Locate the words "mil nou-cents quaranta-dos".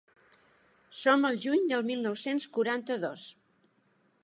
1.91-3.29